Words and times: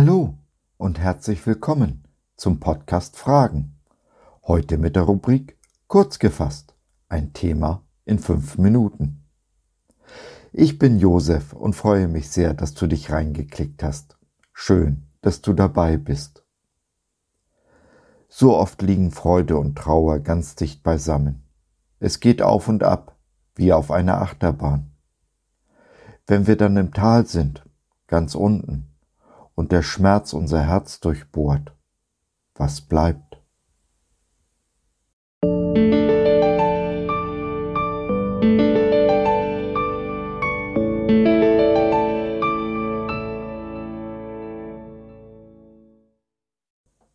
Hallo 0.00 0.38
und 0.76 1.00
herzlich 1.00 1.44
willkommen 1.44 2.04
zum 2.36 2.60
Podcast 2.60 3.16
Fragen. 3.16 3.80
Heute 4.46 4.78
mit 4.78 4.94
der 4.94 5.02
Rubrik 5.02 5.58
Kurz 5.88 6.20
gefasst, 6.20 6.76
ein 7.08 7.32
Thema 7.32 7.82
in 8.04 8.20
fünf 8.20 8.58
Minuten. 8.58 9.24
Ich 10.52 10.78
bin 10.78 11.00
Josef 11.00 11.52
und 11.52 11.72
freue 11.72 12.06
mich 12.06 12.30
sehr, 12.30 12.54
dass 12.54 12.74
du 12.74 12.86
dich 12.86 13.10
reingeklickt 13.10 13.82
hast. 13.82 14.16
Schön, 14.52 15.08
dass 15.20 15.40
du 15.40 15.52
dabei 15.52 15.96
bist. 15.96 16.44
So 18.28 18.56
oft 18.56 18.80
liegen 18.80 19.10
Freude 19.10 19.56
und 19.56 19.76
Trauer 19.76 20.20
ganz 20.20 20.54
dicht 20.54 20.84
beisammen. 20.84 21.42
Es 21.98 22.20
geht 22.20 22.40
auf 22.40 22.68
und 22.68 22.84
ab, 22.84 23.16
wie 23.56 23.72
auf 23.72 23.90
einer 23.90 24.22
Achterbahn. 24.22 24.92
Wenn 26.28 26.46
wir 26.46 26.56
dann 26.56 26.76
im 26.76 26.92
Tal 26.92 27.26
sind, 27.26 27.64
ganz 28.06 28.36
unten, 28.36 28.88
und 29.58 29.72
der 29.72 29.82
Schmerz 29.82 30.34
unser 30.34 30.62
Herz 30.62 31.00
durchbohrt, 31.00 31.72
was 32.54 32.80
bleibt? 32.80 33.42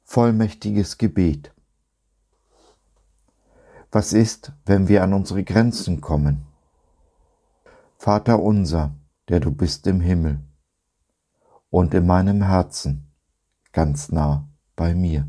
Vollmächtiges 0.04 0.98
Gebet. 0.98 1.54
Was 3.90 4.12
ist, 4.12 4.52
wenn 4.66 4.90
wir 4.90 5.02
an 5.02 5.14
unsere 5.14 5.46
Grenzen 5.46 6.02
kommen? 6.02 6.46
Vater 7.96 8.42
unser, 8.42 8.94
der 9.30 9.40
du 9.40 9.50
bist 9.50 9.88
im 9.88 10.02
Himmel 10.02 10.42
und 11.74 11.96
in 11.96 12.06
meinem 12.06 12.44
Herzen, 12.44 13.12
ganz 13.72 14.12
nah 14.12 14.48
bei 14.76 14.94
mir. 14.94 15.28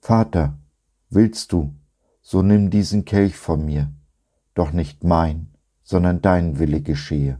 Vater, 0.00 0.58
willst 1.10 1.52
du, 1.52 1.76
so 2.22 2.42
nimm 2.42 2.70
diesen 2.70 3.04
Kelch 3.04 3.36
von 3.36 3.64
mir, 3.64 3.92
doch 4.52 4.72
nicht 4.72 5.04
mein, 5.04 5.54
sondern 5.84 6.22
dein 6.22 6.58
Wille 6.58 6.80
geschehe. 6.80 7.38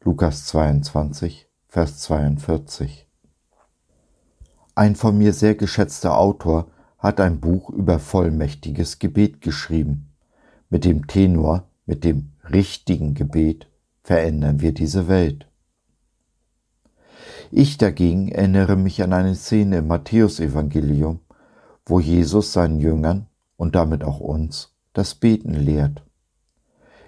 Lukas 0.00 0.46
22, 0.46 1.46
Vers 1.68 1.98
42. 1.98 3.06
Ein 4.74 4.96
von 4.96 5.18
mir 5.18 5.34
sehr 5.34 5.56
geschätzter 5.56 6.16
Autor 6.16 6.70
hat 6.96 7.20
ein 7.20 7.38
Buch 7.38 7.68
über 7.68 7.98
vollmächtiges 7.98 8.98
Gebet 8.98 9.42
geschrieben. 9.42 10.14
Mit 10.70 10.86
dem 10.86 11.06
Tenor, 11.06 11.68
mit 11.84 12.02
dem 12.02 12.32
richtigen 12.50 13.12
Gebet 13.12 13.68
verändern 14.02 14.62
wir 14.62 14.72
diese 14.72 15.06
Welt. 15.06 15.51
Ich 17.54 17.76
dagegen 17.76 18.30
erinnere 18.30 18.76
mich 18.76 19.02
an 19.02 19.12
eine 19.12 19.34
Szene 19.34 19.76
im 19.76 19.86
Matthäusevangelium, 19.86 21.20
wo 21.84 22.00
Jesus 22.00 22.54
seinen 22.54 22.80
Jüngern 22.80 23.26
und 23.58 23.74
damit 23.74 24.04
auch 24.04 24.20
uns 24.20 24.74
das 24.94 25.14
Beten 25.14 25.52
lehrt. 25.52 26.02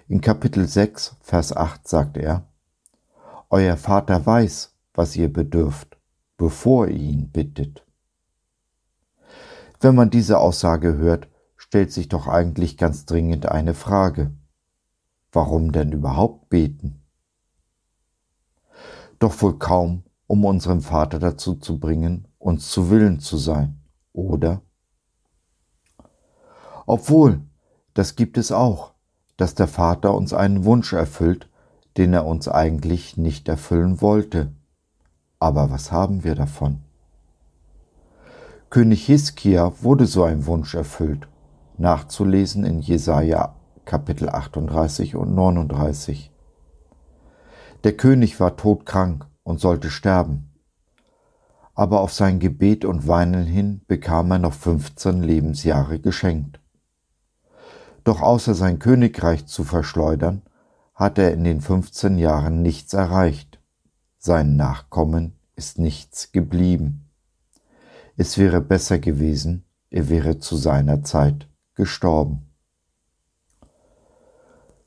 In 0.07 0.21
Kapitel 0.21 0.67
6, 0.67 1.15
Vers 1.21 1.57
8 1.57 1.87
sagt 1.87 2.17
er, 2.17 2.47
Euer 3.49 3.75
Vater 3.75 4.23
weiß, 4.23 4.75
was 4.93 5.15
ihr 5.15 5.33
bedürft, 5.33 5.97
bevor 6.37 6.89
ihr 6.89 6.97
ihn 6.97 7.31
bittet. 7.31 7.83
Wenn 9.79 9.95
man 9.95 10.11
diese 10.11 10.37
Aussage 10.37 10.95
hört, 10.95 11.27
stellt 11.57 11.91
sich 11.91 12.07
doch 12.07 12.27
eigentlich 12.27 12.77
ganz 12.77 13.07
dringend 13.07 13.47
eine 13.47 13.73
Frage. 13.73 14.31
Warum 15.31 15.71
denn 15.71 15.91
überhaupt 15.91 16.49
beten? 16.49 17.01
Doch 19.17 19.41
wohl 19.41 19.57
kaum, 19.57 20.03
um 20.27 20.45
unseren 20.45 20.81
Vater 20.81 21.19
dazu 21.19 21.55
zu 21.55 21.79
bringen, 21.79 22.27
uns 22.37 22.69
zu 22.69 22.89
Willen 22.89 23.19
zu 23.19 23.37
sein, 23.37 23.81
oder? 24.13 24.61
Obwohl, 26.85 27.41
das 27.93 28.15
gibt 28.15 28.37
es 28.37 28.51
auch, 28.51 28.93
dass 29.37 29.55
der 29.55 29.67
Vater 29.67 30.13
uns 30.13 30.33
einen 30.33 30.65
Wunsch 30.65 30.93
erfüllt, 30.93 31.49
den 31.97 32.13
er 32.13 32.25
uns 32.25 32.47
eigentlich 32.47 33.17
nicht 33.17 33.47
erfüllen 33.47 34.01
wollte. 34.01 34.51
Aber 35.39 35.71
was 35.71 35.91
haben 35.91 36.23
wir 36.23 36.35
davon? 36.35 36.81
König 38.69 39.05
Hiskia 39.05 39.71
wurde 39.81 40.05
so 40.05 40.23
ein 40.23 40.45
Wunsch 40.45 40.73
erfüllt, 40.75 41.27
nachzulesen 41.77 42.65
in 42.65 42.81
Jesaja 42.81 43.55
Kapitel 43.85 44.29
38 44.29 45.15
und 45.15 45.33
39. 45.35 46.31
Der 47.83 47.95
König 47.95 48.39
war 48.39 48.57
todkrank 48.57 49.27
und 49.45 49.61
sollte 49.61 49.89
sterben. 49.89 50.51
Aber 51.73 52.01
auf 52.01 52.11
sein 52.11 52.39
Gebet 52.39 52.83
und 52.83 53.07
Weinen 53.07 53.45
hin 53.45 53.81
bekam 53.87 54.31
er 54.31 54.39
noch 54.39 54.53
15 54.53 55.23
Lebensjahre 55.23 55.99
geschenkt. 55.99 56.59
Doch 58.03 58.21
außer 58.21 58.53
sein 58.55 58.79
Königreich 58.79 59.45
zu 59.45 59.63
verschleudern, 59.63 60.41
hat 60.93 61.17
er 61.17 61.31
in 61.31 61.43
den 61.43 61.61
15 61.61 62.17
Jahren 62.17 62.61
nichts 62.61 62.93
erreicht. 62.93 63.59
Seinen 64.17 64.55
Nachkommen 64.55 65.37
ist 65.55 65.77
nichts 65.79 66.31
geblieben. 66.31 67.09
Es 68.17 68.37
wäre 68.37 68.61
besser 68.61 68.97
gewesen, 68.99 69.65
er 69.89 70.09
wäre 70.09 70.39
zu 70.39 70.55
seiner 70.55 71.03
Zeit 71.03 71.49
gestorben. 71.75 72.49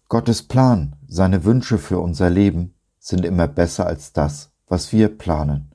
Gottes 0.09 0.43
Plan, 0.43 0.97
seine 1.07 1.45
Wünsche 1.45 1.77
für 1.77 2.01
unser 2.01 2.31
Leben 2.31 2.75
sind 3.09 3.25
immer 3.25 3.49
besser 3.49 3.87
als 3.87 4.13
das, 4.13 4.51
was 4.67 4.93
wir 4.93 5.09
planen, 5.09 5.73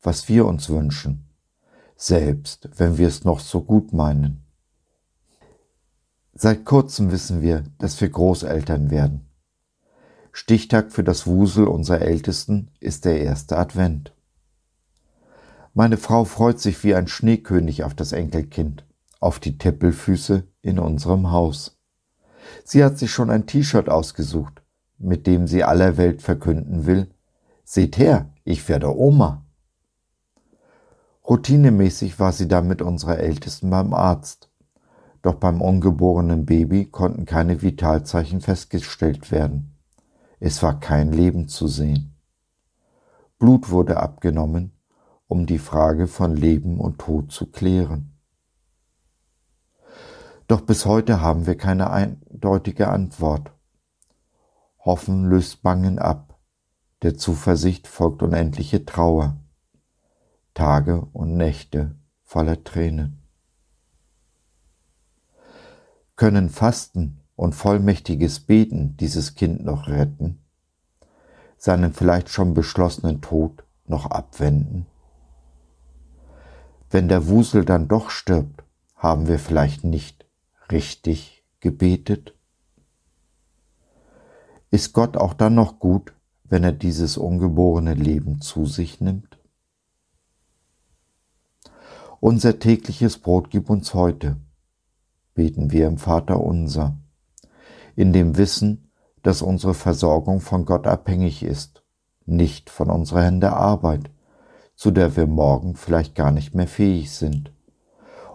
was 0.00 0.28
wir 0.28 0.46
uns 0.46 0.68
wünschen, 0.68 1.28
selbst 1.96 2.68
wenn 2.76 2.96
wir 2.96 3.08
es 3.08 3.24
noch 3.24 3.40
so 3.40 3.60
gut 3.60 3.92
meinen. 3.92 4.44
Seit 6.32 6.64
kurzem 6.64 7.10
wissen 7.10 7.42
wir, 7.42 7.64
dass 7.78 8.00
wir 8.00 8.08
Großeltern 8.08 8.90
werden. 8.90 9.28
Stichtag 10.30 10.92
für 10.92 11.02
das 11.02 11.26
Wusel 11.26 11.66
unserer 11.66 12.02
Ältesten 12.02 12.70
ist 12.78 13.04
der 13.04 13.20
erste 13.20 13.58
Advent. 13.58 14.14
Meine 15.74 15.96
Frau 15.96 16.24
freut 16.24 16.60
sich 16.60 16.84
wie 16.84 16.94
ein 16.94 17.08
Schneekönig 17.08 17.82
auf 17.82 17.94
das 17.94 18.12
Enkelkind, 18.12 18.86
auf 19.18 19.40
die 19.40 19.58
Tippelfüße 19.58 20.46
in 20.62 20.78
unserem 20.78 21.32
Haus. 21.32 21.80
Sie 22.64 22.84
hat 22.84 22.96
sich 22.96 23.10
schon 23.10 23.30
ein 23.30 23.46
T-Shirt 23.46 23.88
ausgesucht, 23.88 24.62
mit 24.98 25.26
dem 25.26 25.46
sie 25.46 25.64
aller 25.64 25.96
Welt 25.96 26.22
verkünden 26.22 26.86
will, 26.86 27.10
seht 27.64 27.98
her, 27.98 28.32
ich 28.44 28.68
werde 28.68 28.96
Oma. 28.96 29.44
Routinemäßig 31.28 32.20
war 32.20 32.32
sie 32.32 32.46
dann 32.46 32.68
mit 32.68 32.82
unserer 32.82 33.18
Ältesten 33.18 33.68
beim 33.68 33.92
Arzt. 33.92 34.50
Doch 35.22 35.34
beim 35.34 35.60
ungeborenen 35.60 36.46
Baby 36.46 36.86
konnten 36.86 37.24
keine 37.24 37.62
Vitalzeichen 37.62 38.40
festgestellt 38.40 39.32
werden. 39.32 39.76
Es 40.38 40.62
war 40.62 40.78
kein 40.78 41.12
Leben 41.12 41.48
zu 41.48 41.66
sehen. 41.66 42.14
Blut 43.38 43.70
wurde 43.70 43.96
abgenommen, 43.96 44.72
um 45.26 45.46
die 45.46 45.58
Frage 45.58 46.06
von 46.06 46.36
Leben 46.36 46.78
und 46.78 46.98
Tod 46.98 47.32
zu 47.32 47.50
klären. 47.50 48.12
Doch 50.46 50.60
bis 50.60 50.86
heute 50.86 51.20
haben 51.20 51.46
wir 51.46 51.56
keine 51.56 51.90
eindeutige 51.90 52.88
Antwort. 52.88 53.55
Hoffen 54.86 55.28
löst 55.28 55.64
Bangen 55.64 55.98
ab, 55.98 56.38
der 57.02 57.16
Zuversicht 57.16 57.88
folgt 57.88 58.22
unendliche 58.22 58.84
Trauer, 58.84 59.36
Tage 60.54 61.00
und 61.12 61.36
Nächte 61.36 61.96
voller 62.22 62.62
Tränen. 62.62 63.20
Können 66.14 66.48
Fasten 66.50 67.20
und 67.34 67.56
vollmächtiges 67.56 68.38
Beten 68.38 68.96
dieses 68.96 69.34
Kind 69.34 69.64
noch 69.64 69.88
retten, 69.88 70.38
seinen 71.58 71.92
vielleicht 71.92 72.28
schon 72.28 72.54
beschlossenen 72.54 73.20
Tod 73.20 73.64
noch 73.86 74.06
abwenden? 74.06 74.86
Wenn 76.90 77.08
der 77.08 77.26
Wusel 77.26 77.64
dann 77.64 77.88
doch 77.88 78.10
stirbt, 78.10 78.62
haben 78.94 79.26
wir 79.26 79.40
vielleicht 79.40 79.82
nicht 79.82 80.26
richtig 80.70 81.44
gebetet? 81.58 82.35
Ist 84.76 84.92
Gott 84.92 85.16
auch 85.16 85.32
dann 85.32 85.54
noch 85.54 85.78
gut, 85.78 86.12
wenn 86.44 86.62
er 86.62 86.72
dieses 86.72 87.16
ungeborene 87.16 87.94
Leben 87.94 88.42
zu 88.42 88.66
sich 88.66 89.00
nimmt? 89.00 89.38
Unser 92.20 92.58
tägliches 92.58 93.16
Brot 93.16 93.48
gib 93.48 93.70
uns 93.70 93.94
heute, 93.94 94.36
beten 95.32 95.70
wir 95.72 95.86
im 95.86 95.96
Vater 95.96 96.38
unser, 96.42 96.98
in 97.94 98.12
dem 98.12 98.36
Wissen, 98.36 98.90
dass 99.22 99.40
unsere 99.40 99.72
Versorgung 99.72 100.42
von 100.42 100.66
Gott 100.66 100.86
abhängig 100.86 101.42
ist, 101.42 101.82
nicht 102.26 102.68
von 102.68 102.90
unserer 102.90 103.22
Hände 103.22 103.54
Arbeit, 103.54 104.10
zu 104.74 104.90
der 104.90 105.16
wir 105.16 105.26
morgen 105.26 105.74
vielleicht 105.74 106.14
gar 106.14 106.32
nicht 106.32 106.54
mehr 106.54 106.68
fähig 106.68 107.12
sind, 107.12 107.50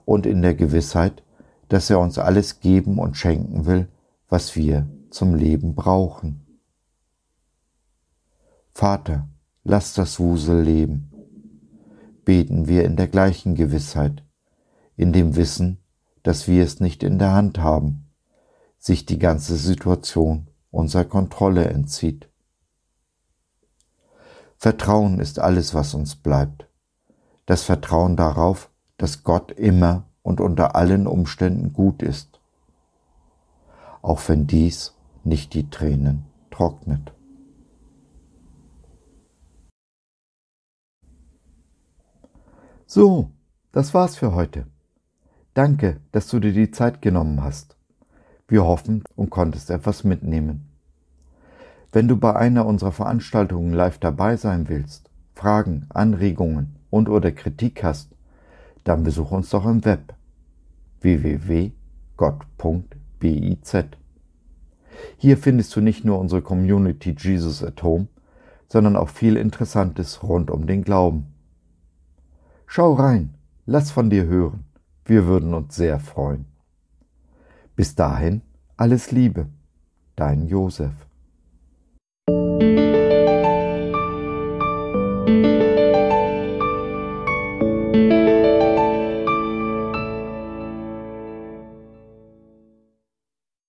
und 0.05 0.25
in 0.25 0.41
der 0.41 0.55
Gewissheit, 0.55 1.21
dass 1.69 1.91
er 1.91 1.99
uns 1.99 2.17
alles 2.17 2.59
geben 2.61 2.97
und 2.97 3.15
schenken 3.15 3.67
will, 3.67 3.89
was 4.27 4.55
wir 4.55 4.87
zum 5.11 5.35
Leben 5.35 5.75
brauchen. 5.75 6.45
Vater, 8.73 9.27
lass 9.63 9.93
das 9.93 10.19
Wusel 10.19 10.61
leben. 10.61 11.11
Beten 12.25 12.67
wir 12.67 12.85
in 12.85 12.95
der 12.95 13.07
gleichen 13.07 13.55
Gewissheit, 13.55 14.23
in 14.95 15.11
dem 15.11 15.35
Wissen, 15.35 15.77
dass 16.23 16.47
wir 16.47 16.63
es 16.63 16.79
nicht 16.79 17.03
in 17.03 17.19
der 17.19 17.33
Hand 17.33 17.59
haben, 17.59 18.07
sich 18.77 19.05
die 19.05 19.19
ganze 19.19 19.57
Situation 19.57 20.47
unserer 20.71 21.05
Kontrolle 21.05 21.65
entzieht. 21.65 22.29
Vertrauen 24.57 25.19
ist 25.19 25.39
alles, 25.39 25.73
was 25.73 25.93
uns 25.93 26.15
bleibt. 26.15 26.67
Das 27.45 27.63
Vertrauen 27.63 28.15
darauf, 28.15 28.69
dass 28.97 29.23
Gott 29.23 29.51
immer 29.51 30.05
und 30.21 30.39
unter 30.39 30.75
allen 30.75 31.07
Umständen 31.07 31.73
gut 31.73 32.03
ist, 32.03 32.39
auch 34.03 34.21
wenn 34.29 34.45
dies 34.45 34.93
nicht 35.23 35.53
die 35.53 35.69
Tränen 35.69 36.25
trocknet. 36.49 37.13
So, 42.85 43.31
das 43.71 43.93
war's 43.93 44.17
für 44.17 44.33
heute. 44.33 44.65
Danke, 45.53 46.01
dass 46.11 46.27
du 46.27 46.39
dir 46.39 46.53
die 46.53 46.71
Zeit 46.71 47.01
genommen 47.01 47.43
hast. 47.43 47.77
Wir 48.47 48.65
hoffen 48.65 49.03
und 49.15 49.29
konntest 49.29 49.69
etwas 49.69 50.03
mitnehmen. 50.03 50.67
Wenn 51.93 52.07
du 52.07 52.17
bei 52.17 52.35
einer 52.35 52.65
unserer 52.65 52.91
Veranstaltungen 52.91 53.73
live 53.73 53.97
dabei 53.97 54.35
sein 54.35 54.67
willst, 54.69 55.09
Fragen, 55.35 55.87
Anregungen 55.89 56.75
und 56.89 57.09
oder 57.09 57.31
Kritik 57.31 57.83
hast, 57.83 58.15
dann 58.83 59.03
besuch 59.03 59.31
uns 59.31 59.49
doch 59.49 59.65
im 59.65 59.85
Web 59.85 60.13
www.gott.biz. 61.01 61.71
Hier 65.17 65.37
findest 65.37 65.75
du 65.75 65.81
nicht 65.81 66.05
nur 66.05 66.19
unsere 66.19 66.41
Community 66.41 67.15
Jesus 67.17 67.63
at 67.63 67.83
Home, 67.83 68.07
sondern 68.67 68.95
auch 68.95 69.09
viel 69.09 69.35
Interessantes 69.35 70.23
rund 70.23 70.49
um 70.49 70.65
den 70.67 70.83
Glauben. 70.83 71.27
Schau 72.65 72.93
rein, 72.93 73.33
lass 73.65 73.91
von 73.91 74.09
dir 74.09 74.25
hören. 74.25 74.63
Wir 75.05 75.25
würden 75.25 75.53
uns 75.53 75.75
sehr 75.75 75.99
freuen. 75.99 76.45
Bis 77.75 77.95
dahin, 77.95 78.41
alles 78.77 79.11
Liebe, 79.11 79.47
dein 80.15 80.47
Josef. 80.47 80.93